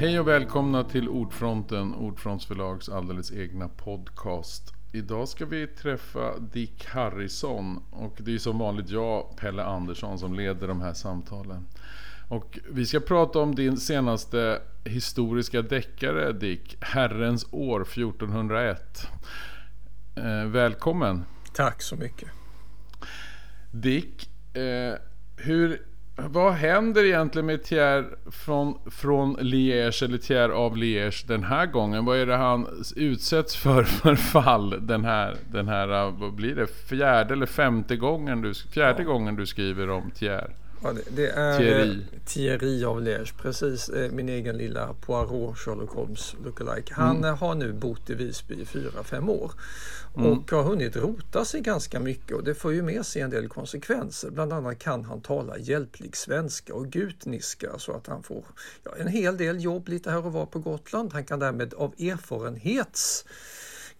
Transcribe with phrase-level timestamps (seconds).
[0.00, 4.74] Hej och välkomna till Ordfronten, Ordfrontsförlags alldeles egna podcast.
[4.92, 10.34] Idag ska vi träffa Dick Harrison och det är som vanligt jag, Pelle Andersson, som
[10.34, 11.66] leder de här samtalen.
[12.28, 19.08] Och vi ska prata om din senaste historiska deckare Dick, Herrens år 1401.
[20.14, 21.24] Eh, välkommen!
[21.54, 22.28] Tack så mycket!
[23.70, 24.94] Dick, eh,
[25.36, 25.89] hur
[26.28, 32.04] vad händer egentligen med Thier från, från Liège eller Thier av Liège den här gången?
[32.04, 36.66] Vad är det han utsätts för för fall den här, den här vad blir det,
[36.66, 39.08] fjärde eller femte gången du, fjärde ja.
[39.08, 40.50] gången du skriver om Thier?
[40.82, 41.98] Ja, det, det är Thierry.
[42.26, 43.88] Thierry av Liège, precis.
[43.88, 46.94] Eh, min egen lilla Poirot Sherlock Holmes lookalike.
[46.94, 47.38] Han mm.
[47.38, 49.52] har nu bott i Visby i fyra, fem år
[50.16, 50.32] mm.
[50.32, 53.48] och har hunnit rota sig ganska mycket och det får ju med sig en del
[53.48, 54.30] konsekvenser.
[54.30, 58.44] Bland annat kan han tala hjälplig svenska och gutniska så att han får
[58.84, 61.12] ja, en hel del jobb lite här och var på Gotland.
[61.12, 63.24] Han kan därmed av erfarenhets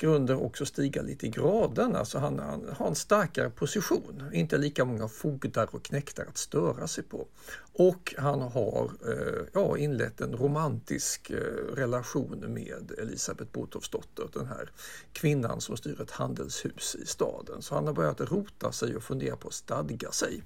[0.00, 1.96] grunder också stiga lite i graden.
[1.96, 6.86] Alltså han, han, har en starkare position, inte lika många fogdar och knäktar att störa
[6.86, 7.26] sig på.
[7.72, 11.36] Och han har eh, ja, inlett en romantisk eh,
[11.74, 14.70] relation med Elisabeth Botofsdotter, den här
[15.12, 17.62] kvinnan som styr ett handelshus i staden.
[17.62, 20.42] Så han har börjat rota sig och fundera på att stadga sig.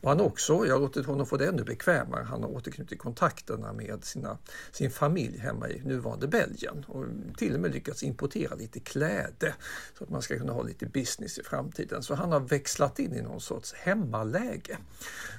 [0.00, 3.72] Och han också, jag har låtit honom få det ännu bekvämare, han har återknutit kontakterna
[3.72, 4.38] med sina,
[4.72, 7.04] sin familj hemma i nuvarande Belgien och
[7.36, 9.54] till och med lyckats importera lite kläde
[9.98, 12.02] så att man ska kunna ha lite business i framtiden.
[12.02, 14.78] Så han har växlat in i någon sorts hemmaläge.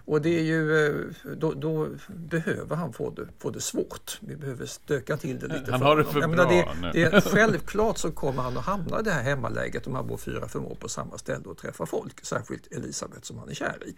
[0.05, 4.17] Och det är ju eh, då, då, behöver han få det, få det svårt.
[4.21, 5.71] Vi behöver stöka till det lite.
[5.71, 6.91] Han har det för Jag bra det, nu.
[6.91, 10.47] Det, självklart så kommer han att hamna i det här hemmaläget om han bor fyra,
[10.47, 12.25] fem år på samma ställe och träffar folk.
[12.25, 13.95] Särskilt Elisabeth som han är kär i.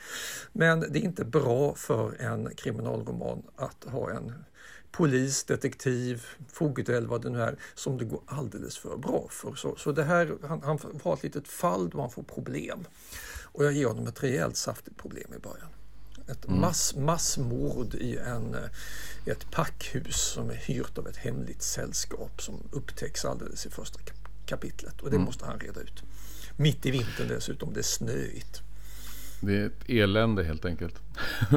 [0.53, 4.33] Men det är inte bra för en kriminalroman att ha en
[4.97, 9.55] polis, detektiv, fogdel, vad det nu är, som det går alldeles för bra för.
[9.55, 12.87] Så, så det här, han, han har ett litet fall då han får problem.
[13.43, 15.67] Och jag ger honom ett rejält saftigt problem i början.
[16.27, 16.61] Ett mm.
[16.61, 18.69] mass, massmord i en, eh,
[19.25, 23.99] ett packhus som är hyrt av ett hemligt sällskap som upptäcks alldeles i första
[24.45, 25.25] kapitlet och det mm.
[25.25, 26.03] måste han reda ut.
[26.57, 28.61] Mitt i vintern dessutom, det är snöigt.
[29.39, 31.01] Det är ett elände helt enkelt.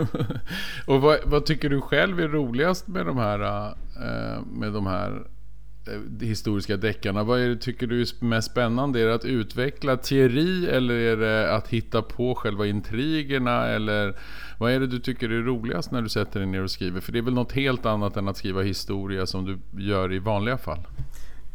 [0.86, 3.66] och vad, vad, tycker du själv är roligast med de här,
[3.96, 5.26] eh, med de här
[5.86, 7.24] eh, historiska deckarna.
[7.24, 9.00] Vad är det, tycker du är mest spännande?
[9.00, 13.66] Är det att utveckla teori eller är det att hitta på själva intrigerna?
[13.66, 14.18] Eller
[14.58, 17.00] vad är det du tycker är roligast när du sätter dig ner och skriver?
[17.00, 20.18] För det är väl något helt annat än att skriva historia som du gör i
[20.18, 20.86] vanliga fall?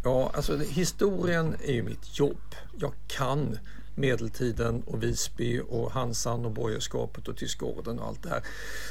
[0.03, 2.55] Ja, alltså historien är ju mitt jobb.
[2.77, 3.57] Jag kan
[3.95, 8.43] medeltiden och Visby och Hansan och borgerskapet och Tyskorden och allt det här.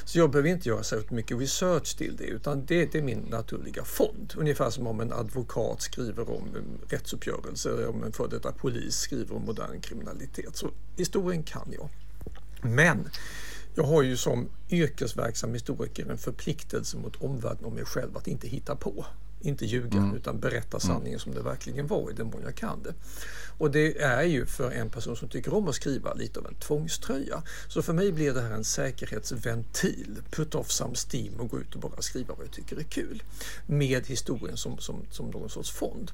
[0.05, 3.27] Så jag behöver inte göra särskilt mycket research till det utan det, det är min
[3.31, 4.35] naturliga fond.
[4.37, 6.49] Ungefär som om en advokat skriver om
[6.89, 10.57] rättsuppgörelser, om en före detta polis skriver om modern kriminalitet.
[10.57, 11.89] Så historien kan jag.
[12.62, 13.09] Men
[13.75, 18.49] jag har ju som yrkesverksam historiker en förpliktelse mot omvärlden och mig själv att inte
[18.49, 19.05] hitta på.
[19.43, 20.17] Inte ljuga mm.
[20.17, 20.81] utan berätta mm.
[20.81, 21.21] sanningen mm.
[21.21, 22.95] som det verkligen var i den mån jag kan det.
[23.59, 26.55] Och det är ju för en person som tycker om att skriva lite av en
[26.55, 27.43] tvångströja.
[27.69, 30.17] Så för mig blir det här en säkerhetsventil.
[30.31, 33.23] Put off some steam och gå ut och bara skriva vad jag tycker är kul.
[33.67, 36.11] Med historien som, som, som någon sorts fond.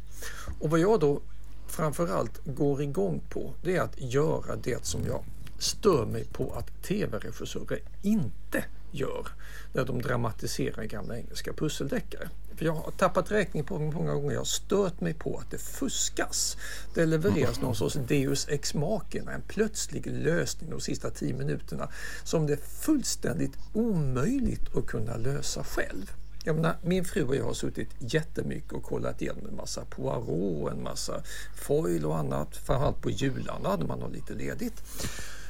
[0.61, 1.21] Och vad jag då
[1.67, 5.25] framförallt går igång på det är att göra det som jag
[5.59, 9.29] stör mig på att tv-regissörer inte gör
[9.73, 12.29] när de dramatiserar gamla engelska pusseldeckare.
[12.57, 15.51] För jag har tappat räkning på hur många gånger jag har stört mig på att
[15.51, 16.57] det fuskas.
[16.95, 21.89] Det levereras någon sorts deus ex machina, en plötslig lösning de sista tio minuterna
[22.25, 26.13] som det är fullständigt omöjligt att kunna lösa själv.
[26.45, 30.73] Jag menar, min fru och jag har suttit jättemycket och kollat igenom en massa Poirot,
[30.73, 31.23] en massa
[31.57, 32.57] foil och annat.
[32.57, 34.83] Framförallt på jularna när man har lite ledigt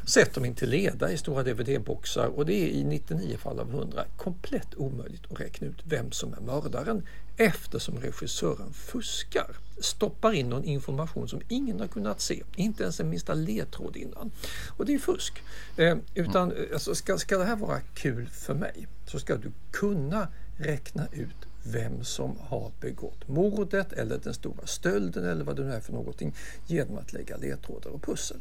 [0.08, 4.04] sett dem inte leda i stora DVD-boxar och det är i 99 fall av 100
[4.16, 7.02] komplett omöjligt att räkna ut vem som är mördaren
[7.36, 9.56] eftersom regissören fuskar.
[9.80, 14.30] Stoppar in någon information som ingen har kunnat se, inte ens en minsta ledtråd innan.
[14.76, 15.42] Och det är fusk.
[15.76, 19.52] Eh, utan eh, alltså, ska, ska det här vara kul för mig så ska du
[19.70, 25.64] kunna räkna ut vem som har begått mordet eller den stora stölden eller vad det
[25.64, 26.34] nu är för någonting
[26.66, 28.40] genom att lägga ledtrådar och pussel.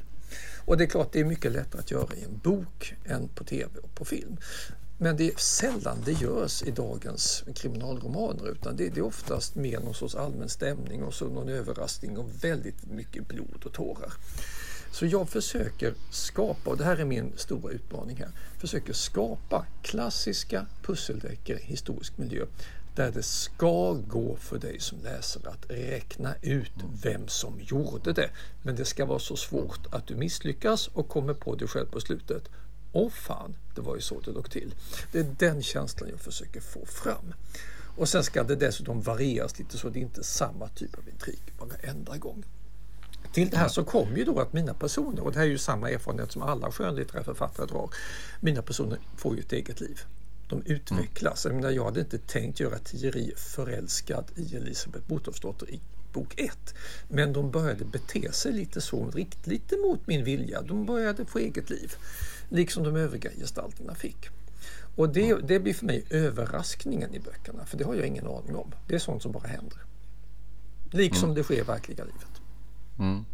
[0.66, 3.44] Och det är klart, det är mycket lättare att göra i en bok än på
[3.44, 4.38] tv och på film.
[4.98, 9.94] Men det är sällan det görs i dagens kriminalromaner utan det, är oftast mer någon
[9.94, 14.14] sorts allmän stämning och så någon överraskning och väldigt mycket blod och tårar.
[14.92, 20.66] Så jag försöker skapa, och det här är min stora utmaning här, försöker skapa klassiska
[20.82, 22.46] pusseldeckare i historisk miljö
[22.98, 26.72] där det ska gå för dig som läsare att räkna ut
[27.04, 28.30] vem som gjorde det.
[28.62, 32.00] Men det ska vara så svårt att du misslyckas och kommer på dig själv på
[32.00, 32.50] slutet.
[32.92, 34.76] Åh fan, det var ju så det låg till.
[35.12, 37.34] Det är den känslan jag försöker få fram.
[37.98, 41.42] Och sen ska det dessutom varieras lite så det är inte samma typ av intrig
[41.60, 42.44] varenda gång.
[43.34, 45.58] Till det här så kommer ju då att mina personer, och det här är ju
[45.58, 47.90] samma erfarenhet som alla skönlitterära författare drar,
[48.40, 50.00] mina personer får ju ett eget liv.
[50.50, 51.46] De utvecklas.
[51.46, 51.56] Mm.
[51.56, 55.80] Jag, menar, jag hade inte tänkt göra Thierry förälskad i Elisabeth Botolfsdotter i
[56.14, 56.76] bok 1.
[57.08, 59.12] Men de började bete sig lite så,
[59.44, 60.62] lite mot min vilja.
[60.62, 61.96] De började få eget liv.
[62.50, 64.30] Liksom de övriga gestalterna fick.
[64.96, 68.56] Och det, det blir för mig överraskningen i böckerna, för det har jag ingen aning
[68.56, 68.72] om.
[68.88, 69.78] Det är sånt som bara händer.
[70.92, 71.36] Liksom mm.
[71.36, 72.37] det sker i verkliga livet.
[73.00, 73.26] Mm.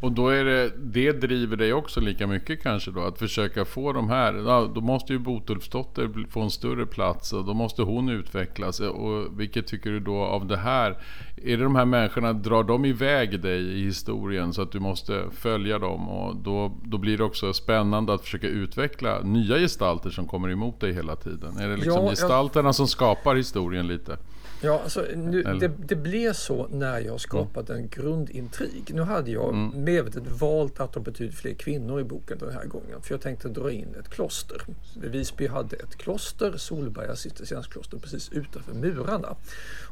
[0.00, 3.00] Och då är det, det driver dig också lika mycket kanske då?
[3.00, 4.32] Att försöka få de här,
[4.74, 8.80] då måste ju Botulfsdotter få en större plats och då måste hon utvecklas.
[8.80, 10.98] Och vilket tycker du då av det här?
[11.36, 15.24] Är det de här människorna, drar de iväg dig i historien så att du måste
[15.30, 16.08] följa dem?
[16.08, 20.80] Och då, då blir det också spännande att försöka utveckla nya gestalter som kommer emot
[20.80, 21.56] dig hela tiden.
[21.56, 22.74] Är det liksom ja, gestalterna jag...
[22.74, 24.18] som skapar historien lite?
[24.64, 28.90] Ja, alltså, nu, det, det, blev så när jag skapade en grundintrig.
[28.94, 29.84] Nu hade jag mm.
[29.84, 33.02] medvetet valt att ha betydligt fler kvinnor i boken den här gången.
[33.02, 34.62] För jag tänkte dra in ett kloster.
[34.96, 39.36] Visby hade ett kloster, Solberga cistercienskloster, precis utanför murarna.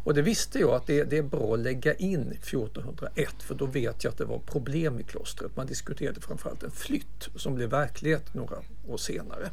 [0.04, 3.66] Och det visste jag att det, det, är bra att lägga in 1401 för då
[3.66, 5.56] vet jag att det var problem i klostret.
[5.56, 8.56] Man diskuterade framförallt en flytt som blev verklighet några
[8.88, 9.50] år senare.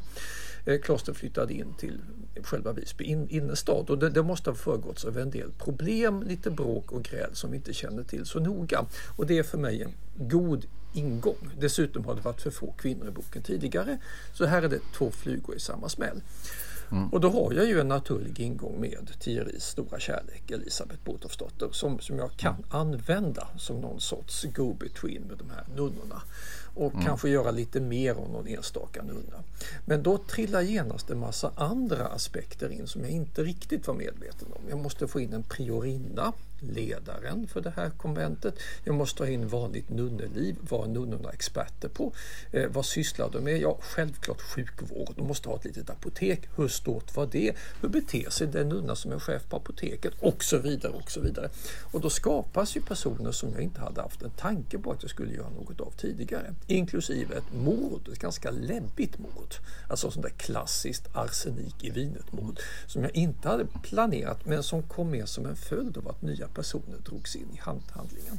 [0.64, 2.00] Eh, klostret flyttade in till
[2.42, 6.50] själva Visby in, innerstad och det, det, måste ha föregåtts av en del problem, lite
[6.50, 8.84] bråk och gräl som vi inte känner till så noga.
[9.16, 9.92] Och det är för mig en
[10.28, 11.50] god ingång.
[11.58, 13.98] Dessutom har det varit för få kvinnor i boken tidigare
[14.32, 16.20] så här är det två flugor i samma smäll.
[16.90, 17.08] Mm.
[17.08, 21.98] Och då har jag ju en naturlig ingång med Thierrys stora kärlek Elisabeth Botolfsdotter som,
[22.00, 22.64] som jag kan mm.
[22.68, 26.22] använda som någon sorts go-between med de här nunnorna
[26.78, 27.04] och mm.
[27.06, 29.42] kanske göra lite mer om någon enstaka nunna.
[29.84, 34.48] Men då trillar genast en massa andra aspekter in som jag inte riktigt var medveten
[34.52, 34.62] om.
[34.68, 38.54] Jag måste få in en priorinna ledaren för det här konventet.
[38.84, 40.56] Jag måste ha in vanligt nunneliv.
[40.60, 42.12] Vad är nunnorna experter på?
[42.50, 43.60] Eh, vad sysslar de med?
[43.60, 45.12] Ja, självklart sjukvård.
[45.16, 46.40] De måste ha ett litet apotek.
[46.56, 47.52] Hur stort var det?
[47.80, 50.12] Hur beter sig den nunna som är chef på apoteket?
[50.20, 51.50] Och så vidare och så vidare.
[51.92, 55.10] Och då skapas ju personer som jag inte hade haft en tanke på att jag
[55.10, 56.54] skulle göra något av tidigare.
[56.66, 59.54] Inklusive ett mord, ett ganska läbbigt mord.
[59.88, 62.60] Alltså sånt där klassiskt arsenik i vinet mord.
[62.86, 66.47] Som jag inte hade planerat men som kom med som en följd av att nya
[66.54, 67.60] personer drogs in i
[67.92, 68.38] handlingen.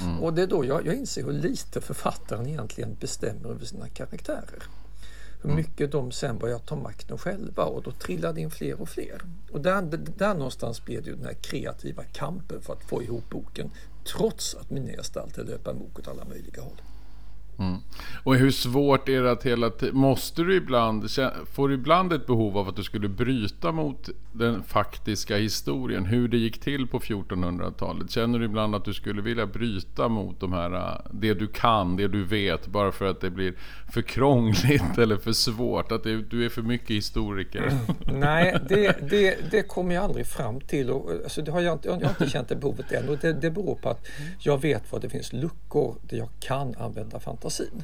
[0.00, 0.20] Mm.
[0.20, 4.62] Och det är då jag, jag inser hur lite författaren egentligen bestämmer över sina karaktärer.
[5.42, 5.56] Hur mm.
[5.56, 9.22] mycket de sen börjar ta makten själva och då trillar det in fler och fler.
[9.52, 9.82] Och där,
[10.16, 13.70] där någonstans blir det ju den här kreativa kampen för att få ihop boken
[14.04, 16.80] trots att mina gestalter löper amok åt alla möjliga håll.
[17.58, 17.76] Mm.
[18.22, 19.96] Och hur svårt är det att hela tiden...
[19.96, 21.10] Måste du ibland...
[21.52, 26.04] Får du ibland ett behov av att du skulle bryta mot den faktiska historien?
[26.04, 28.10] Hur det gick till på 1400-talet?
[28.10, 30.74] Känner du ibland att du skulle vilja bryta mot de här...
[30.74, 32.66] Äh, det du kan, det du vet.
[32.66, 33.54] Bara för att det blir
[33.92, 35.92] för krångligt eller för svårt?
[35.92, 37.78] Att det, du är för mycket historiker?
[38.12, 40.90] Nej, det, det, det kommer jag aldrig fram till.
[40.90, 43.08] Och, alltså, det har jag, inte, jag har inte känt det behovet än.
[43.08, 44.06] Och det, det beror på att
[44.38, 47.82] jag vet var det finns luckor där jag kan använda fantasi fantasin.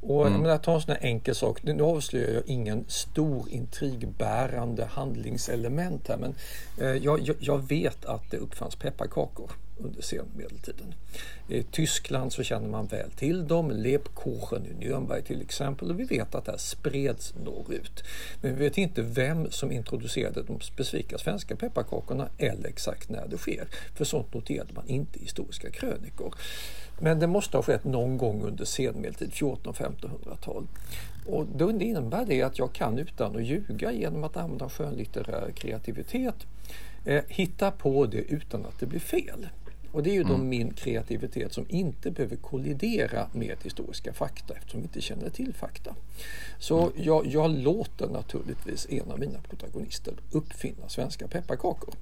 [0.00, 0.44] Och mm.
[0.44, 1.62] jag tar en sån här enkel sak.
[1.62, 6.34] Nu avslöjar jag ingen stor intrigbärande handlingselement här men
[6.80, 10.94] eh, jag, jag, vet att det uppfanns pepparkakor under senmedeltiden.
[11.48, 16.04] I Tyskland så känner man väl till dem, Lebkuchen i Nürnberg till exempel och vi
[16.04, 18.04] vet att det här spreds norrut.
[18.40, 23.38] Men vi vet inte vem som introducerade de specifika svenska pepparkakorna eller exakt när det
[23.38, 23.68] sker.
[23.94, 26.34] För sånt noterade man inte i historiska krönikor.
[27.02, 30.66] Men det måste ha skett någon gång under senmedeltid, 1400-1500-tal.
[31.26, 36.46] Och då innebär det att jag kan utan att ljuga genom att använda skönlitterär kreativitet
[37.04, 39.48] eh, hitta på det utan att det blir fel.
[39.92, 40.48] Och det är ju då mm.
[40.48, 45.94] min kreativitet som inte behöver kollidera med historiska fakta eftersom vi inte känner till fakta.
[46.58, 46.92] Så mm.
[46.96, 51.94] jag, jag låter naturligtvis en av mina protagonister uppfinna svenska pepparkakor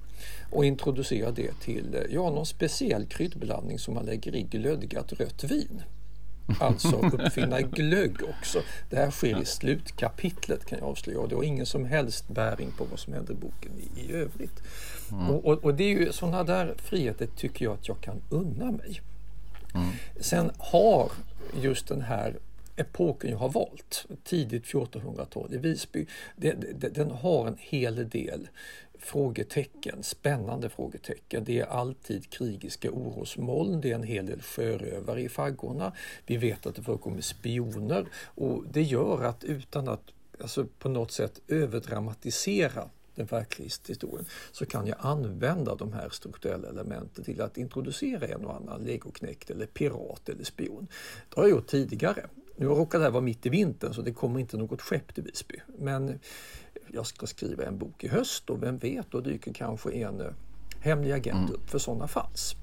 [0.49, 5.83] och introducera det till ja, någon speciell kryddblandning som man lägger i glödgat rött vin.
[6.59, 8.61] Alltså uppfinna glögg också.
[8.89, 12.71] Det här sker i slutkapitlet kan jag avslöja och det har ingen som helst bäring
[12.71, 14.63] på vad som händer i boken i, i övrigt.
[15.11, 15.29] Mm.
[15.29, 18.71] Och, och, och, det är ju sådana där friheter tycker jag att jag kan unna
[18.71, 19.01] mig.
[19.73, 19.89] Mm.
[20.19, 21.11] Sen har
[21.61, 22.35] just den här
[22.75, 26.05] epoken jag har valt, tidigt 1400-tal i Visby,
[26.35, 28.47] det, det, den har en hel del
[29.01, 31.43] frågetecken, spännande frågetecken.
[31.43, 35.93] Det är alltid krigiska orosmoln, det är en hel del sjörövare i faggorna.
[36.25, 40.03] Vi vet att det förekommer spioner och det gör att utan att
[40.41, 46.69] alltså på något sätt överdramatisera den verkliga historien så kan jag använda de här strukturella
[46.69, 50.87] elementen till att introducera en och annan legoknekt eller pirat eller spion.
[51.29, 52.25] Det har jag gjort tidigare.
[52.55, 55.23] Nu råkar det här vara mitt i vintern så det kommer inte något skepp till
[55.23, 55.55] Visby.
[55.77, 56.19] Men
[56.93, 60.27] jag ska skriva en bok i höst och vem vet, då dyker kanske en eh,
[60.79, 61.53] hemlig agent mm.
[61.53, 62.55] upp för sådana fanns.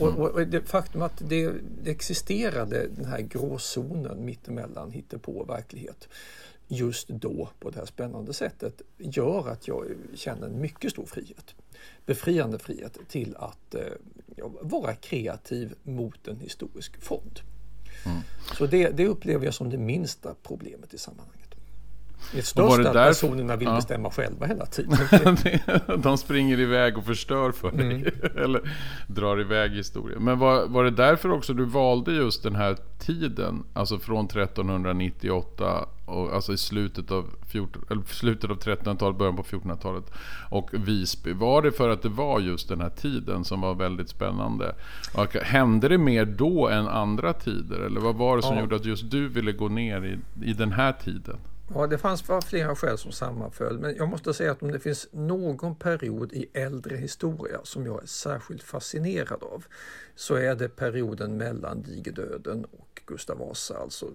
[0.00, 0.20] Och, mm.
[0.20, 6.08] och, det faktum att det, det existerade den här gråzonen mittemellan hittepå och verklighet
[6.68, 11.54] just då på det här spännande sättet gör att jag känner en mycket stor frihet.
[12.06, 13.82] Befriande frihet till att eh,
[14.60, 17.40] vara kreativ mot en historisk fond.
[18.06, 18.18] Mm.
[18.58, 21.43] Så det, det upplever jag som det minsta problemet i sammanhanget.
[22.32, 23.08] Det är störst att därför...
[23.08, 23.74] personerna vill ja.
[23.74, 24.98] bestämma själva hela tiden.
[26.02, 27.86] de springer iväg och förstör för dig.
[27.86, 28.04] Mm.
[28.44, 28.60] Eller
[29.06, 30.24] drar iväg historien.
[30.24, 33.64] Men var, var det därför också du valde just den här tiden?
[33.72, 39.42] Alltså från 1398 och, alltså i slutet av, 14, eller slutet av 1300-talet, början på
[39.42, 40.04] 1400-talet.
[40.50, 41.32] Och Visby.
[41.32, 44.74] Var det för att det var just den här tiden som var väldigt spännande?
[45.14, 47.80] Och, hände det mer då än andra tider?
[47.80, 48.60] Eller vad var det som ja.
[48.60, 50.18] gjorde att just du ville gå ner i,
[50.50, 51.36] i den här tiden?
[51.68, 55.08] Ja, det fanns flera skäl som sammanföll, men jag måste säga att om det finns
[55.12, 59.64] någon period i äldre historia som jag är särskilt fascinerad av
[60.14, 64.10] så är det perioden mellan digerdöden och Gustav Vasa, alltså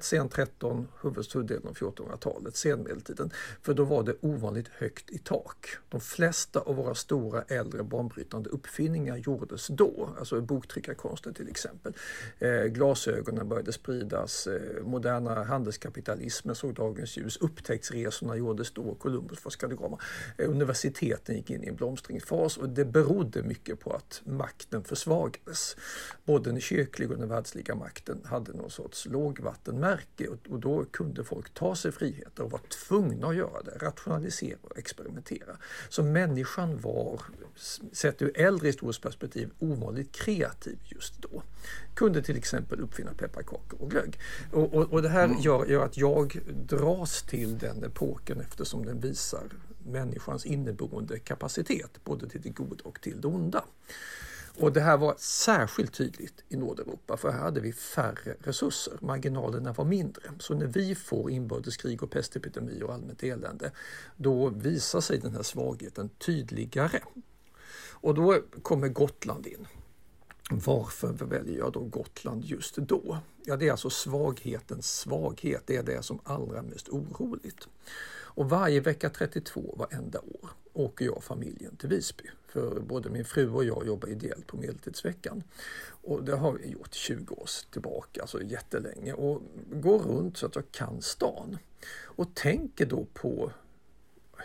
[0.00, 3.30] sen 13, huvuddelen av 1400-talet, senmedeltiden.
[3.62, 5.66] För då var det ovanligt högt i tak.
[5.88, 11.92] De flesta av våra stora äldre banbrytande uppfinningar gjordes då, alltså boktryckarkonsten till exempel.
[12.38, 19.50] Eh, glasögonen började spridas, eh, moderna handelskapitalismen såg dagens ljus, upptäcktsresorna gjordes då, Columbus var
[19.50, 19.98] skandinaver.
[20.38, 25.76] Eh, universiteten gick in i en blomstringsfas och det berodde mycket på att makten försvagades.
[26.24, 31.54] Både den kyrkliga och den världsliga makten hade någon sorts lågvattenmärke och då kunde folk
[31.54, 35.56] ta sig friheter och var tvungna att göra det, rationalisera och experimentera.
[35.88, 37.20] Så människan var,
[37.92, 41.42] sett ur äldre historiskt perspektiv, ovanligt kreativ just då.
[41.94, 44.18] Kunde till exempel uppfinna pepparkakor och glögg.
[44.52, 45.40] Och, och, och det här mm.
[45.40, 49.44] gör, gör att jag dras till den epoken eftersom den visar
[49.86, 53.64] människans inneboende kapacitet, både till det goda och till det onda.
[54.58, 59.72] Och det här var särskilt tydligt i Nordeuropa för här hade vi färre resurser, marginalerna
[59.72, 60.22] var mindre.
[60.38, 63.70] Så när vi får inbördeskrig och pestepidemi och allmänt elände,
[64.16, 67.00] då visar sig den här svagheten tydligare.
[67.90, 69.66] Och då kommer Gotland in.
[70.50, 73.18] Varför väljer jag då Gotland just då?
[73.44, 77.68] Ja, det är alltså svaghetens svaghet, det är det som allra mest oroligt.
[78.36, 82.24] Och varje vecka 32 varenda år åker jag och familjen till Visby.
[82.48, 85.42] För både min fru och jag jobbar ideellt på Medeltidsveckan.
[85.88, 89.12] Och det har vi gjort 20 år tillbaka, alltså jättelänge.
[89.12, 91.58] Och går runt så att jag kan stan.
[92.02, 93.52] Och tänker då på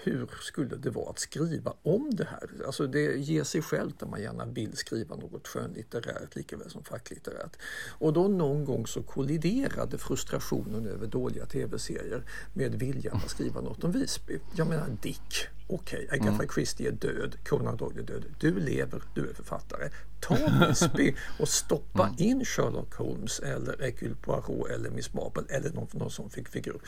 [0.04, 2.66] hur skulle det vara att skriva om det här?
[2.66, 7.58] Alltså det ger sig självt att man gärna vill skriva något skönlitterärt likaväl som facklitterärt.
[8.00, 13.84] Och då någon gång så kolliderade frustrationen över dåliga tv-serier med viljan att skriva något
[13.84, 14.40] om Visby.
[14.56, 16.50] Jag menar Dick, okej, okay, Agatha mm.
[16.54, 19.90] Christie är död, Conan Doyle är död, du lever, du är författare.
[20.20, 20.38] Ta
[20.68, 22.16] Visby och stoppa mm.
[22.18, 26.82] in Sherlock Holmes eller Hercule Poirot eller Miss Marple eller någon, någon sån figur.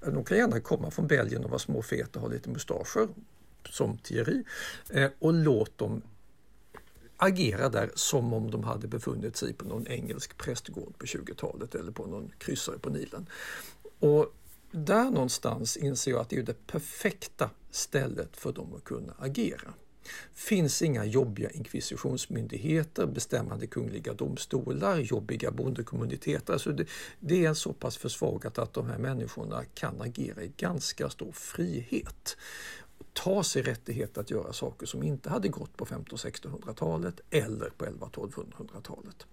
[0.00, 3.08] De kan gärna komma från Belgien och vara små feta och ha lite mustascher
[3.70, 4.44] som Thierry
[4.90, 6.02] eh, och låt dem
[7.16, 11.92] agera där som om de hade befunnit sig på någon engelsk prästgård på 20-talet eller
[11.92, 13.26] på någon kryssare på Nilen.
[13.98, 14.34] Och
[14.70, 19.74] där någonstans inser jag att det är det perfekta stället för dem att kunna agera.
[20.34, 26.52] Finns inga jobbiga inkvisitionsmyndigheter, bestämmande kungliga domstolar, jobbiga bondekommuniteter.
[26.52, 26.86] Alltså det,
[27.20, 32.36] det är så pass försvagat att de här människorna kan agera i ganska stor frihet
[33.12, 37.84] ta sig rättighet att göra saker som inte hade gått på 1500 1600-talet eller på
[37.84, 39.26] 1100-1200-talet.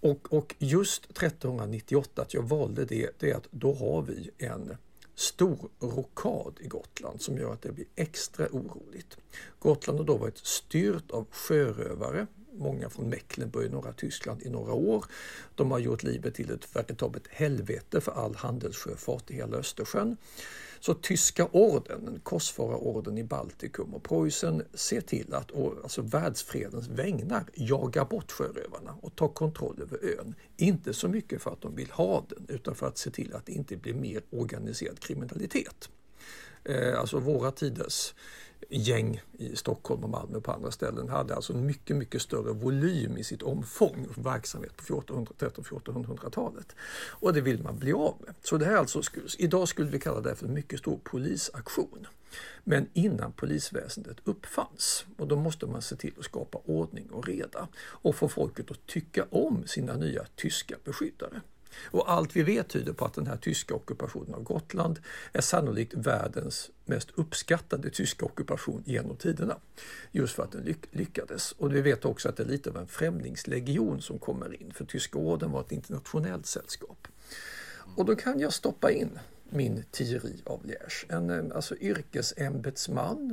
[0.00, 4.76] Och, och just 1398, att jag valde det, det är att då har vi en
[5.14, 9.16] stor rokad i Gotland som gör att det blir extra oroligt.
[9.58, 14.72] Gotland har då varit styrt av sjörövare, många från Mecklenburg i norra Tyskland i några
[14.72, 15.04] år.
[15.54, 20.16] De har gjort livet till ett veritabelt helvete för all handelssjöfart i hela Östersjön.
[20.84, 27.44] Så tyska orden, den korsfararorden i Baltikum och Preussen ser till att alltså världsfredens vägnar
[27.54, 30.34] jaga bort sjörövarna och ta kontroll över ön.
[30.56, 33.46] Inte så mycket för att de vill ha den utan för att se till att
[33.46, 35.88] det inte blir mer organiserad kriminalitet.
[36.64, 38.14] Eh, alltså våra tiders
[38.70, 42.52] gäng i Stockholm och Malmö och på andra ställen hade alltså en mycket, mycket större
[42.52, 46.76] volym i sitt omfång och verksamhet på 1400-1400-talet.
[47.10, 48.34] Och det vill man bli av med.
[48.42, 49.02] Så det här alltså,
[49.38, 52.06] idag skulle vi kalla det för en mycket stor polisaktion.
[52.64, 55.06] Men innan polisväsendet uppfanns.
[55.16, 58.86] Och då måste man se till att skapa ordning och reda och få folket att
[58.86, 61.40] tycka om sina nya tyska beskyddare.
[61.90, 64.98] Och allt vi vet tyder på att den här tyska ockupationen av Gotland
[65.32, 69.56] är sannolikt världens mest uppskattade tyska ockupation genom tiderna.
[70.12, 71.52] Just för att den lyckades.
[71.52, 74.84] Och vi vet också att det är lite av en främlingslegion som kommer in, för
[74.84, 77.08] Tyska orden var ett internationellt sällskap.
[77.96, 79.18] Och då kan jag stoppa in
[79.54, 81.06] min teori av Liège.
[81.08, 83.30] En alltså, yrkesämbetsman,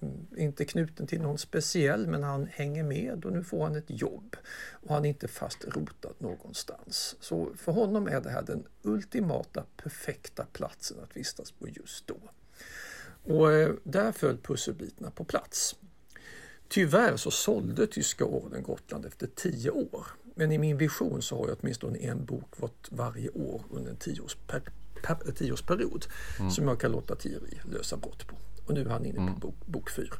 [0.00, 3.84] mm, inte knuten till någon speciell men han hänger med och nu får han ett
[4.00, 4.36] jobb.
[4.72, 7.16] Och han är inte fast rotad någonstans.
[7.20, 12.16] Så för honom är det här den ultimata, perfekta platsen att vistas på just då.
[13.34, 15.76] Och eh, där föll pusselbitarna på plats.
[16.68, 20.06] Tyvärr så sålde Tyska orden Gotland efter tio år.
[20.34, 22.54] Men i min vision så har jag åtminstone en bok
[22.90, 24.79] varje år under en tioårsperiod
[25.34, 26.06] tioårsperiod
[26.38, 26.50] mm.
[26.50, 28.36] som jag kan låta Thierry lösa brott på.
[28.66, 29.38] Och nu är han inne på mm.
[29.38, 30.16] bok, bok fyra.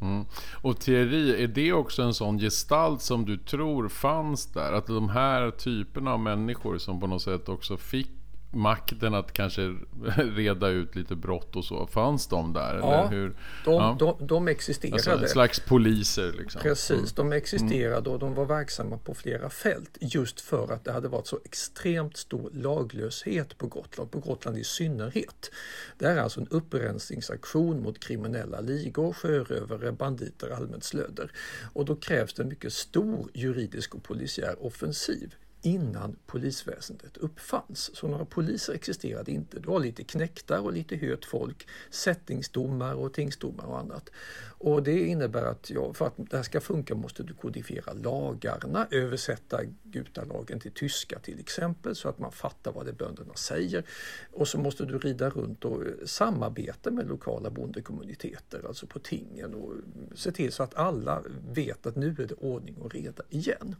[0.00, 0.24] Mm.
[0.52, 4.72] Och Thierry, är det också en sån gestalt som du tror fanns där?
[4.72, 8.10] Att de här typerna av människor som på något sätt också fick
[8.54, 9.62] makten att kanske
[10.16, 11.86] reda ut lite brott och så.
[11.86, 12.78] Fanns de där?
[12.78, 13.28] Ja, eller hur?
[13.64, 13.96] De, ja.
[13.98, 14.94] de, de existerade.
[14.94, 16.62] Alltså en slags poliser liksom.
[16.62, 17.30] Precis, mm.
[17.30, 21.26] de existerade och de var verksamma på flera fält just för att det hade varit
[21.26, 25.50] så extremt stor laglöshet på Gotland, på Gotland i synnerhet.
[25.98, 31.30] Det är alltså en upprensningsaktion mot kriminella ligor, sjörövare, banditer, allmänt slöder.
[31.72, 35.34] Och då krävs det en mycket stor juridisk och polisiär offensiv
[35.64, 37.90] innan polisväsendet uppfanns.
[37.94, 39.60] Så några poliser existerade inte.
[39.60, 44.10] Du har lite knäktar och lite hört folk, sättningsdomar och tingsdomar och annat.
[44.58, 48.86] Och det innebär att ja, för att det här ska funka måste du kodifiera lagarna,
[48.90, 53.84] översätta gutalagen till tyska till exempel så att man fattar vad det bönderna säger.
[54.32, 59.54] Och så måste du rida runt och eh, samarbeta med lokala bondekommuniteter, alltså på tingen
[59.54, 59.72] och
[60.14, 63.76] se till så att alla vet att nu är det ordning och reda igen.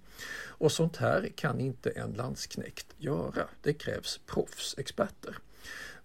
[0.47, 3.49] Och sånt här kan inte en landsknäckt göra.
[3.63, 5.39] Det krävs proffsexperter.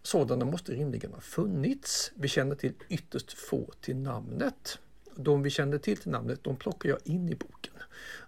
[0.01, 2.11] Sådana måste rimligen ha funnits.
[2.15, 4.79] Vi känner till ytterst få till namnet.
[5.15, 7.68] De vi känner till till namnet, de plockar jag in i boken.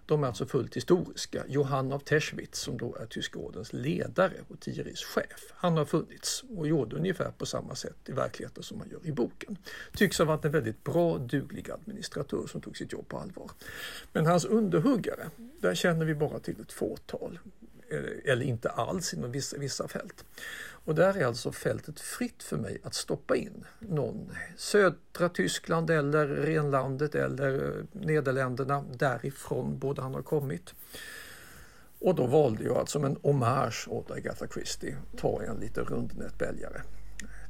[0.06, 1.44] De är alltså fullt historiska.
[1.48, 5.52] Johann av Teschwitz som då är Tyska ordens ledare och Tieris chef.
[5.54, 9.12] Han har funnits och gjorde ungefär på samma sätt i verkligheten som man gör i
[9.12, 9.58] boken.
[9.92, 13.50] Tycks ha varit en väldigt bra, duglig administratör som tog sitt jobb på allvar.
[14.12, 17.38] Men hans underhuggare, där känner vi bara till ett fåtal.
[17.92, 20.24] Eh, eller inte alls inom vissa, vissa fält.
[20.84, 24.32] Och där är alltså fältet fritt för mig att stoppa in någon.
[24.56, 30.74] Södra Tyskland eller renlandet eller eh, Nederländerna, därifrån borde han ha kommit.
[31.98, 36.82] Och då valde jag alltså som en hommage åt Agatha Christie ta en lite rundnätbälgare.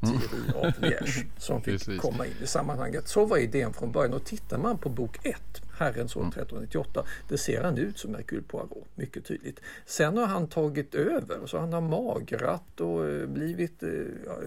[0.03, 3.09] Thierry av Liège som fick komma in i sammanhanget.
[3.09, 5.37] Så var idén från början och tittar man på bok 1,
[5.83, 7.13] Herrens år 1398, mm.
[7.29, 9.61] det ser han ut som Hercule Poirot, mycket tydligt.
[9.87, 13.91] Sen har han tagit över, så han har magrat och eh, blivit, eh,
[14.27, 14.39] ja,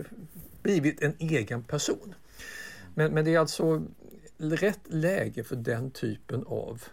[0.62, 2.15] blivit en egen person.
[2.93, 3.84] Men, men det är alltså
[4.38, 6.84] rätt läge för den typen av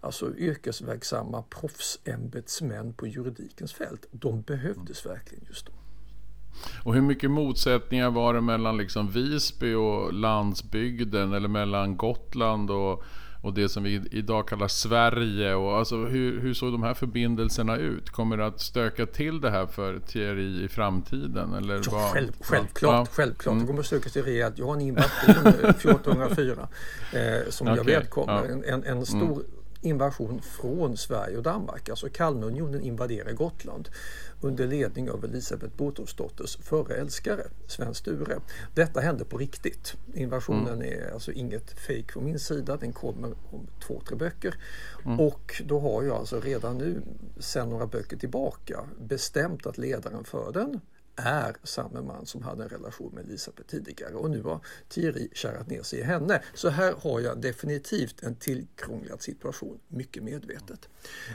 [0.00, 4.06] alltså yrkesverksamma proffsämbetsmän på juridikens fält.
[4.10, 5.72] De behövdes verkligen just då.
[6.82, 13.04] Och hur mycket motsättningar var det mellan liksom Visby och landsbygden eller mellan Gotland och,
[13.44, 15.54] och det som vi idag kallar Sverige?
[15.54, 18.10] Och alltså, hur, hur såg de här förbindelserna ut?
[18.10, 21.54] Kommer det att stöka till det här för Thierry i framtiden?
[21.54, 23.08] Eller ja, vad, själv, självklart.
[23.08, 23.14] Ja.
[23.14, 23.52] självklart.
[23.52, 23.64] Mm.
[23.64, 24.58] Det kommer att stöka till rejält.
[24.58, 26.68] Jag har en invasion 1404
[27.12, 27.76] eh, som okay.
[27.76, 28.32] jag vet kommer.
[28.32, 28.44] Ja.
[28.44, 29.44] En, en, en stor mm
[29.84, 31.88] invasion från Sverige och Danmark.
[31.88, 33.88] Alltså Kalmarunionen invaderar Gotland
[34.40, 38.40] under ledning av Elisabeth Båthofsdotters förre älskare Sven Sture.
[38.74, 39.94] Detta hände på riktigt.
[40.14, 40.92] Invasionen mm.
[40.92, 42.76] är alltså inget fake från min sida.
[42.76, 44.54] Den kommer om två, tre böcker.
[45.04, 45.20] Mm.
[45.20, 47.02] Och då har jag alltså redan nu,
[47.38, 50.80] sedan några böcker tillbaka, bestämt att ledaren för den
[51.16, 55.70] är samma man som hade en relation med Elisabeth tidigare och nu har Thierry kärat
[55.70, 56.42] ner sig i henne.
[56.54, 60.88] Så här har jag definitivt en tillkrånglad situation, mycket medvetet.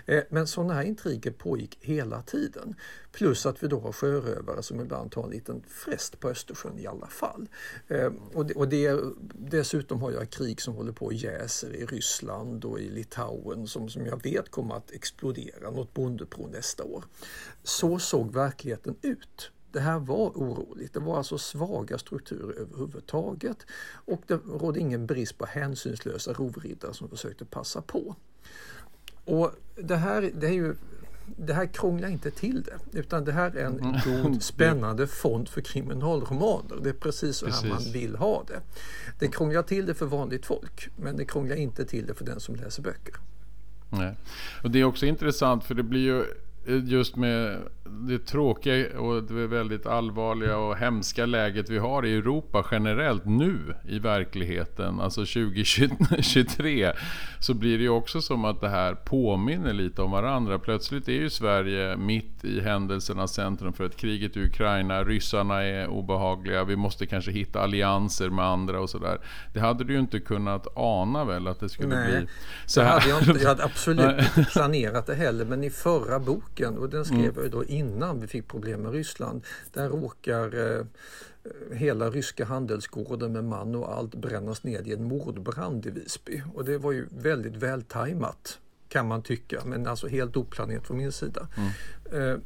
[0.06, 2.76] Eh, men sådana här intriger pågick hela tiden.
[3.12, 6.88] Plus att vi då har sjörövare som ibland tar en liten frest på Östersjön i
[6.88, 7.50] alla fall.
[7.88, 9.00] Ehm, och det, och det,
[9.34, 13.89] dessutom har jag krig som håller på och jäser i Ryssland och i Litauen som,
[13.89, 17.04] som jag vet kommer att explodera, något bondeprov nästa år.
[17.63, 20.93] Så såg verkligheten ut det här var oroligt.
[20.93, 23.58] Det var alltså svaga strukturer överhuvudtaget
[24.05, 28.15] och det rådde ingen brist på hänsynslösa rovriddare som försökte passa på.
[29.25, 30.75] Och det här, det är ju
[31.38, 34.23] det här krånglar inte till det utan det här är en mm.
[34.23, 36.77] god spännande fond för kriminalromaner.
[36.84, 37.63] Det är precis så precis.
[37.63, 38.62] här man vill ha det.
[39.19, 42.39] Det krånglar till det för vanligt folk men det krånglar inte till det för den
[42.39, 43.15] som läser böcker.
[43.89, 44.15] Nej.
[44.63, 46.25] Och Det är också intressant för det blir ju
[46.69, 47.58] just med
[47.89, 53.58] det tråkiga och det väldigt allvarliga och hemska läget vi har i Europa generellt nu
[53.88, 56.93] i verkligheten, alltså 2023,
[57.39, 60.60] så blir det ju också som att det här påminner lite om varandra.
[60.60, 65.88] Plötsligt är ju Sverige mitt i händelsernas centrum för ett kriget i Ukraina, ryssarna är
[65.88, 69.17] obehagliga, vi måste kanske hitta allianser med andra och sådär.
[69.53, 72.27] Det hade du ju inte kunnat ana väl att det skulle Nej, bli
[72.65, 72.99] så här.
[72.99, 76.89] Hade jag, inte, jag hade absolut inte planerat det heller, men i förra boken, och
[76.89, 77.41] den skrev mm.
[77.43, 79.43] jag då innan vi fick problem med Ryssland.
[79.74, 80.86] Där råkar eh,
[81.72, 86.43] hela ryska handelsgården med man och allt brännas ned i en mordbrand i Visby.
[86.54, 91.12] Och det var ju väldigt vältajmat kan man tycka, men alltså helt oplanerat från min
[91.12, 91.48] sida.
[91.58, 92.32] Mm.
[92.32, 92.39] Eh,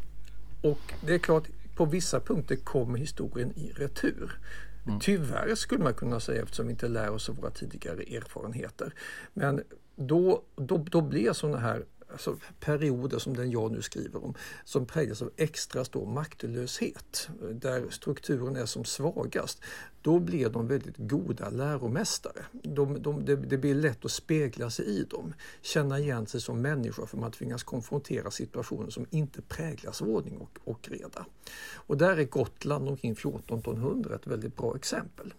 [0.61, 1.43] och det är klart,
[1.75, 4.39] på vissa punkter kommer historien i retur.
[4.87, 4.99] Mm.
[4.99, 8.93] Tyvärr skulle man kunna säga eftersom vi inte lär oss av våra tidigare erfarenheter.
[9.33, 9.63] Men
[9.95, 14.85] då, då, då blir sådana här alltså perioder som den jag nu skriver om, som
[14.85, 19.61] präglas av extra stor maktlöshet, där strukturen är som svagast,
[20.01, 22.45] då blir de väldigt goda läromästare.
[22.51, 26.61] De, de, det, det blir lätt att spegla sig i dem, känna igen sig som
[26.61, 31.25] människa för man tvingas konfrontera situationer som inte präglas av ordning och, och reda.
[31.73, 35.33] Och där är Gotland omkring 1400 ett väldigt bra exempel.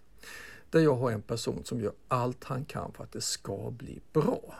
[0.70, 4.00] Där jag har en person som gör allt han kan för att det ska bli
[4.12, 4.54] bra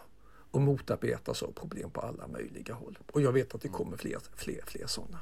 [0.55, 2.99] och motarbetas av problem på alla möjliga håll.
[3.13, 5.19] Och jag vet att det kommer fler, fler, fler sådana.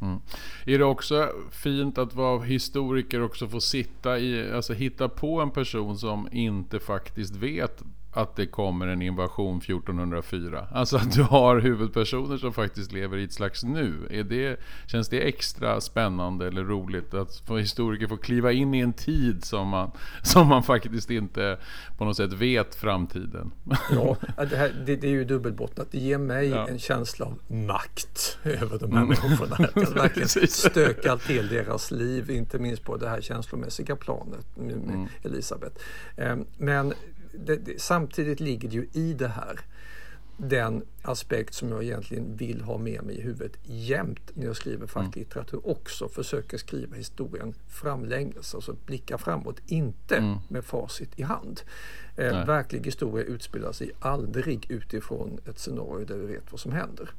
[0.00, 0.20] Mm.
[0.66, 5.40] Är det också fint att vara historiker och också få sitta i, alltså hitta på
[5.40, 7.82] en person som inte faktiskt vet
[8.16, 10.66] att det kommer en invasion 1404.
[10.72, 13.94] Alltså att du har huvudpersoner som faktiskt lever i ett slags nu.
[14.10, 18.80] Är det, känns det extra spännande eller roligt att få historiker få kliva in i
[18.80, 19.90] en tid som man,
[20.22, 21.58] som man faktiskt inte
[21.98, 23.52] på något sätt vet framtiden?
[23.90, 24.16] Ja,
[24.50, 25.88] det, här, det, det är ju dubbelbottnat.
[25.90, 26.68] Det ger mig ja.
[26.68, 29.08] en känsla av makt över de här mm.
[29.08, 29.56] människorna.
[29.58, 34.76] Jag kan verkligen stöka till deras liv, inte minst på det här känslomässiga planet med
[34.76, 35.06] mm.
[35.22, 35.76] Elisabeth.
[36.16, 36.94] Ehm, men
[37.32, 39.60] det, det, samtidigt ligger det ju i det här
[40.36, 44.86] den aspekt som jag egentligen vill ha med mig i huvudet jämt när jag skriver
[44.86, 45.70] facklitteratur mm.
[45.70, 46.08] också.
[46.08, 50.38] Försöker skriva historien framlänges, alltså blicka framåt, inte mm.
[50.48, 51.60] med facit i hand.
[52.16, 57.10] Eh, verklig historia utspelar sig aldrig utifrån ett scenario där vi vet vad som händer.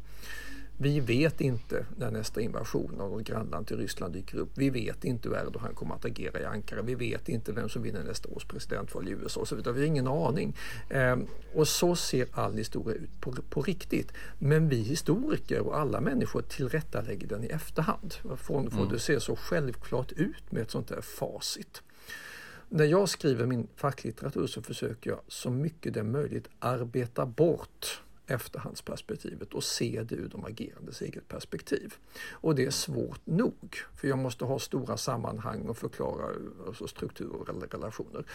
[0.80, 4.50] Vi vet inte när nästa invasion av något grannland till Ryssland dyker upp.
[4.56, 6.82] Vi vet inte hur Erdogan kommer att agera i Ankara.
[6.82, 9.74] Vi vet inte vem som vinner nästa års presidentval i USA och så vidare.
[9.74, 10.56] Vi har ingen aning.
[10.90, 14.12] Ehm, och så ser all historia ut på, på riktigt.
[14.40, 18.14] Men vi historiker och alla människor tillrättalägger den i efterhand.
[18.38, 18.94] Från får mm.
[18.94, 21.82] det se så självklart ut med ett sånt där facit.
[22.70, 28.02] När jag skriver min facklitteratur så försöker jag så mycket det är möjligt arbeta bort
[28.28, 31.94] efterhandsperspektivet och se det ur de agerandes eget perspektiv.
[32.32, 36.26] Och det är svårt nog, för jag måste ha stora sammanhang och förklara
[36.68, 38.26] alltså strukturer eller relationer.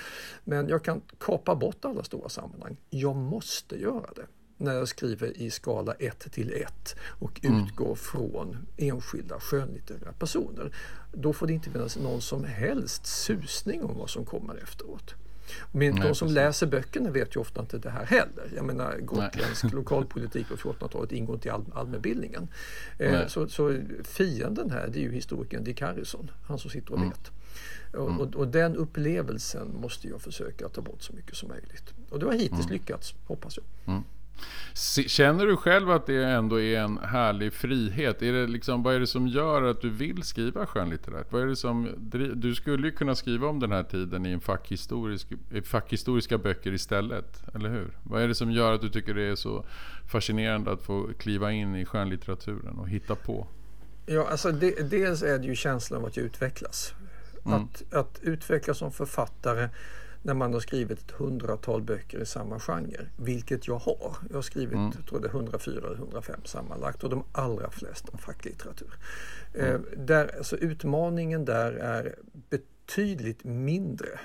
[0.45, 2.77] Men jag kan kapa bort alla stora sammanhang.
[2.91, 4.27] Jag måste göra det
[4.57, 7.65] när jag skriver i skala 1 till 1 och mm.
[7.65, 10.75] utgår från enskilda skönlitterära personer.
[11.13, 15.15] Då får det inte finnas någon som helst susning om vad som kommer efteråt.
[15.73, 16.35] Men Nej, de som precis.
[16.35, 18.53] läser böckerna vet ju ofta inte det här heller.
[18.57, 22.49] Jag menar gotländsk lokalpolitik på 1400-talet ingår inte i all, allmänbildningen.
[22.99, 26.99] Eh, så, så, fienden här det är ju historikern Dick Harrison, han som sitter och
[26.99, 27.11] mm.
[27.11, 27.31] vet.
[27.95, 28.21] Och, mm.
[28.21, 31.95] och, och, den upplevelsen måste jag försöka ta bort så mycket som möjligt.
[32.11, 32.73] Och det har hittills mm.
[32.73, 33.95] lyckats, hoppas jag.
[33.95, 34.05] Mm.
[35.07, 38.23] Känner du själv att det ändå är en härlig frihet?
[38.23, 41.33] Är det liksom, vad är det som gör att du vill skriva skönlitterärt?
[41.33, 41.89] Vad är det som,
[42.35, 45.27] du skulle ju kunna skriva om den här tiden i en fackhistorisk,
[45.65, 47.97] fackhistoriska böcker istället, eller hur?
[48.03, 49.65] Vad är det som gör att du tycker det är så
[50.13, 53.47] fascinerande att få kliva in i skönlitteraturen och hitta på?
[54.07, 56.95] Ja, alltså det, dels är det ju känslan av att utvecklas.
[57.47, 57.63] Mm.
[57.63, 59.69] Att, att utvecklas som författare
[60.23, 64.17] när man har skrivit ett hundratal böcker i samma genre, vilket jag har.
[64.29, 64.93] Jag har skrivit mm.
[65.09, 68.95] tror det 104 eller 105 sammanlagt och de allra flesta facklitteratur.
[69.55, 69.75] Mm.
[69.75, 72.15] Eh, där, alltså, utmaningen där är
[72.51, 74.21] betydligt mindre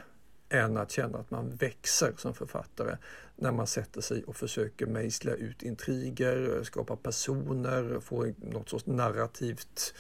[0.50, 2.98] än att känna att man växer som författare
[3.36, 9.94] när man sätter sig och försöker mejsla ut intriger, skapa personer, få något sorts narrativt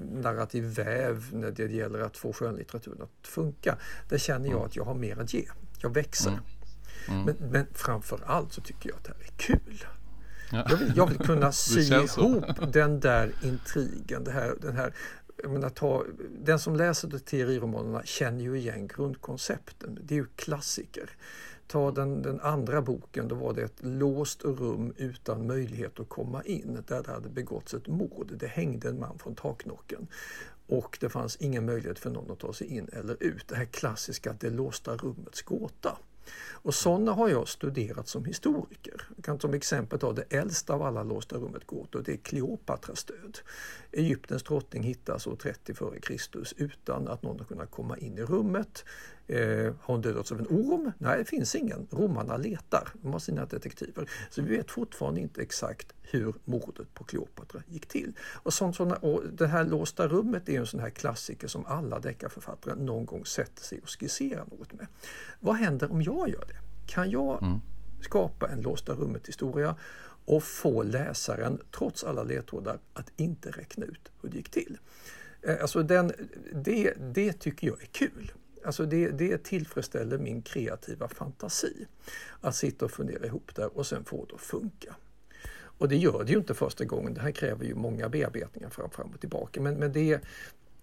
[0.00, 3.76] narrativ väv när det gäller att få skönlitteraturen att funka.
[4.08, 4.66] Där känner jag mm.
[4.66, 5.44] att jag har mer att ge.
[5.82, 6.30] Jag växer.
[6.30, 6.42] Mm.
[7.08, 7.24] Mm.
[7.24, 9.84] Men, men framför allt så tycker jag att det här är kul.
[10.52, 10.66] Ja.
[10.70, 14.24] Jag, vill, jag, vill, kunna sy ihop den där intrigen.
[14.24, 14.94] Det här, den här
[15.48, 16.04] menar, ta,
[16.44, 19.98] den som läser teoriromanerna känner ju igen grundkoncepten.
[20.02, 21.10] Det är ju klassiker.
[21.70, 26.42] Ta den, den andra boken, då var det ett låst rum utan möjlighet att komma
[26.42, 26.82] in.
[26.86, 28.32] Där det hade begåtts ett mord.
[28.36, 30.06] Det hängde en man från taknocken.
[30.66, 33.48] Och det fanns ingen möjlighet för någon att ta sig in eller ut.
[33.48, 35.98] Det här klassiska det låsta rummets gåta.
[36.62, 39.02] Och sådana har jag studerat som historiker.
[39.16, 43.04] Jag kan som exempel ta det äldsta av alla låsta rummet gåtor, det är Kleopatras
[43.04, 43.38] död.
[43.92, 46.44] Egyptens drottning hittas år 30 f.Kr.
[46.56, 48.84] utan att någon har kunnat komma in i rummet.
[49.26, 49.38] Eh,
[49.80, 50.92] har hon dödats av en orm?
[50.98, 51.88] Nej, det finns ingen.
[51.90, 52.88] Romarna letar.
[53.02, 54.10] De har sina detektiver.
[54.30, 58.12] Så vi vet fortfarande inte exakt hur mordet på Kleopatra gick till.
[58.42, 61.98] Och, sånt, såna, och det här låsta rummet är en sån här klassiker som alla
[61.98, 64.86] deckarförfattare någon gång sätter sig och skisserar något med.
[65.40, 66.56] Vad händer om jag gör det?
[66.92, 67.60] Kan jag mm.
[68.00, 69.76] skapa en låsta rummet-historia
[70.30, 74.78] och få läsaren, trots alla ledtrådar, att inte räkna ut hur det gick till?
[75.42, 76.12] Eh, alltså den,
[76.52, 78.32] det, det tycker jag är kul.
[78.64, 81.86] Alltså det, det tillfredsställer min kreativa fantasi.
[82.40, 84.96] Att sitta och fundera ihop det och sen få det att funka.
[85.52, 87.14] Och det gör det ju inte första gången.
[87.14, 89.60] Det här kräver ju många bearbetningar fram, fram och tillbaka.
[89.60, 90.20] Men, men det,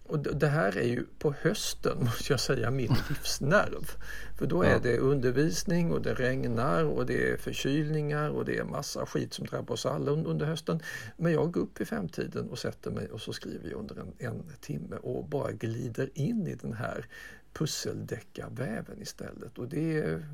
[0.08, 3.90] och det här är ju på hösten, måste jag säga, mitt livsnerv.
[4.38, 8.64] För då är det undervisning och det regnar och det är förkylningar och det är
[8.64, 10.80] massa skit som drabbar oss alla under hösten.
[11.16, 14.12] Men jag går upp i femtiden och sätter mig och så skriver jag under en,
[14.18, 17.06] en timme och bara glider in i den här
[17.52, 19.58] pusseldeckarväven istället.
[19.58, 20.26] Och det är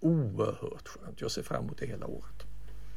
[0.00, 1.20] oerhört skönt.
[1.20, 2.47] Jag ser fram emot det hela året.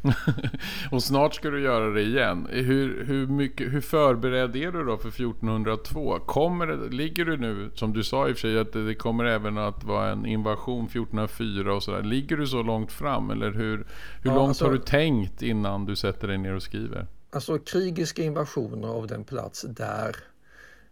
[0.91, 2.47] och snart ska du göra det igen.
[2.49, 6.19] Hur, hur, mycket, hur förberedd är du då för 1402?
[6.19, 9.25] Kommer det, ligger du nu, som du sa i och för sig, att det kommer
[9.25, 12.03] även att vara en invasion 1404 och sådär.
[12.03, 13.31] Ligger du så långt fram?
[13.31, 13.85] Eller hur, hur
[14.23, 17.07] ja, långt alltså, har du tänkt innan du sätter dig ner och skriver?
[17.29, 20.15] Alltså krigiska invasioner av den plats där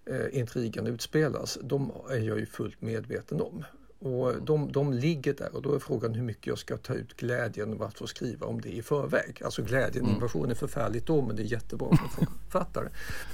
[0.06, 3.64] eh, intrigen utspelas, de är jag ju fullt medveten om.
[4.00, 7.18] Och de, de ligger där och då är frågan hur mycket jag ska ta ut
[7.18, 9.42] glädjen av att få skriva om det i förväg.
[9.44, 10.16] Alltså glädjen, mm.
[10.16, 12.90] invasion är förfärligt då men det är jättebra som författare.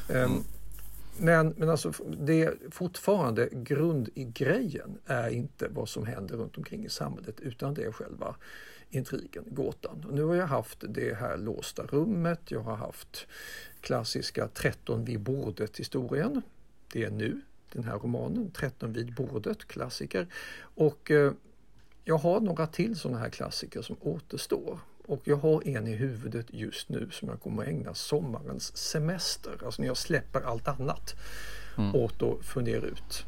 [0.10, 0.44] Um,
[1.18, 7.40] men, men alltså det fortfarande grundgrejen är inte vad som händer runt omkring i samhället
[7.40, 8.36] utan det är själva
[8.90, 10.06] intrigen, gåtan.
[10.08, 13.28] Och nu har jag haft det här låsta rummet, jag har haft
[13.82, 16.42] klassiska 13 vid bordet historien.
[16.92, 17.42] Det är nu
[17.76, 20.28] den här romanen, 13 vid bordet, klassiker.
[20.60, 21.32] Och eh,
[22.04, 24.80] jag har några till sådana här klassiker som återstår.
[25.08, 29.62] Och jag har en i huvudet just nu som jag kommer att ägna sommarens semester,
[29.66, 31.16] alltså när jag släpper allt annat,
[31.78, 31.96] mm.
[31.96, 33.26] åt att fundera ut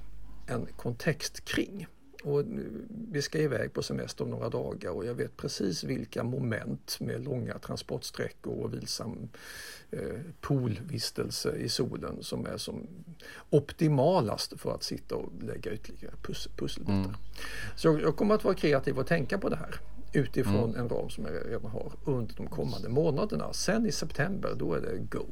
[0.48, 1.88] en kontext kring.
[2.24, 2.44] Och
[3.12, 7.24] vi ska iväg på semester om några dagar och jag vet precis vilka moment med
[7.24, 9.30] långa transportsträckor och vilsam
[9.92, 10.00] eh,
[10.42, 12.88] poolvistelse i solen som är som
[13.50, 16.94] optimalast för att sitta och lägga ytterligare pus pusselbitar.
[16.94, 17.16] Mm.
[17.76, 19.76] Så jag kommer att vara kreativ och tänka på det här
[20.14, 20.82] utifrån mm.
[20.82, 23.54] en ram som jag redan har under de kommande månaderna.
[23.54, 25.26] Sen i september, då är det go.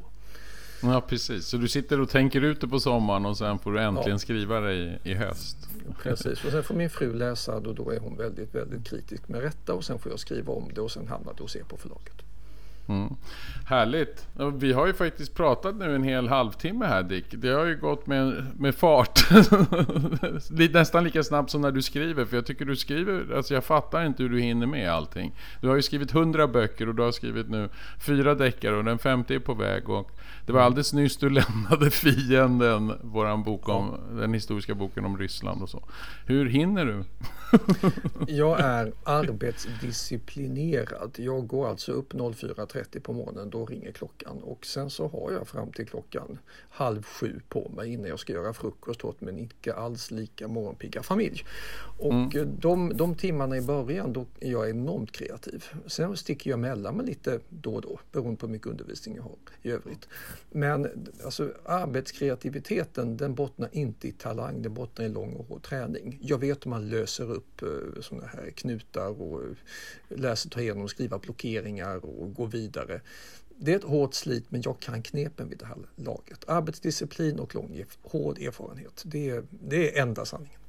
[0.82, 1.46] Ja, precis.
[1.46, 4.20] Så du sitter och tänker ut det på sommaren och sen får du äntligen ja.
[4.20, 5.58] skriva det i, i höst?
[6.04, 9.28] Precis, och sen får min fru läsa det och då är hon väldigt, väldigt kritisk
[9.28, 11.64] med rätta och sen får jag skriva om det och sen hamnar det hos er
[11.64, 12.25] på förlaget.
[12.88, 13.16] Mm.
[13.66, 14.28] Härligt.
[14.54, 17.26] Vi har ju faktiskt pratat nu en hel halvtimme här Dick.
[17.32, 19.20] Det har ju gått med, med fart.
[20.74, 22.26] Nästan lika snabbt som när du skriver.
[22.26, 25.36] För jag tycker du skriver, alltså jag fattar inte hur du hinner med allting.
[25.62, 27.70] Du har ju skrivit hundra böcker och du har skrivit nu
[28.00, 29.90] fyra deckare och den femte är på väg.
[29.90, 30.12] Och
[30.46, 35.62] det var alldeles nyss du lämnade Fienden, våran bok om, den historiska boken om Ryssland
[35.62, 35.84] och så.
[36.26, 37.04] Hur hinner du?
[38.28, 41.16] jag är arbetsdisciplinerad.
[41.18, 42.14] Jag går alltså upp
[42.76, 46.38] 04.30 på morgonen, då ringer klockan och sen så har jag fram till klockan
[46.70, 51.04] halv sju på mig innan jag ska göra frukost åt min icke alls lika morgonpigga
[51.04, 51.46] familj.
[52.00, 52.50] Och mm.
[52.60, 55.66] de, de timmarna i början då är jag enormt kreativ.
[55.88, 59.24] Sen sticker jag emellan mig lite då och då beroende på hur mycket undervisning jag
[59.24, 60.08] har i övrigt.
[60.52, 66.18] Men alltså, arbetskreativiteten den bottnar inte i talang, den bottnar i lång och hård träning.
[66.22, 69.56] Jag vet hur man löser upp uh, sådana här knutar och uh,
[70.10, 72.65] läser, tar igenom, skriva blockeringar och går vidare.
[73.58, 76.50] Det är ett hårt slit men jag kan knepen vid det här laget.
[76.50, 79.04] Arbetsdisciplin och lång hård erfarenhet.
[79.06, 80.60] Det är, det är enda sanningen.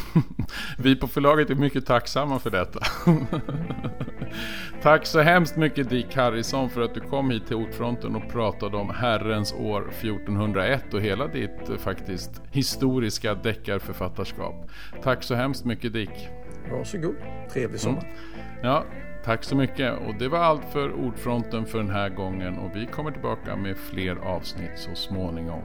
[0.78, 2.80] Vi på förlaget är mycket tacksamma för detta.
[4.82, 8.76] Tack så hemskt mycket Dick Harrison för att du kom hit till Ordfronten och pratade
[8.76, 14.70] om Herrens år 1401 och hela ditt eh, faktiskt historiska deckarförfattarskap.
[15.02, 16.28] Tack så hemskt mycket Dick.
[16.70, 17.14] Varsågod,
[17.52, 18.02] trevlig sommar.
[18.02, 18.56] Mm.
[18.62, 18.84] Ja,
[19.24, 22.86] Tack så mycket och det var allt för Ordfronten för den här gången och vi
[22.86, 25.62] kommer tillbaka med fler avsnitt så småningom.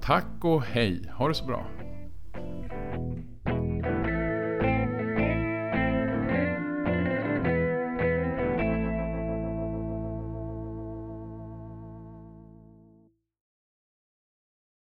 [0.00, 1.66] Tack och hej, ha det så bra!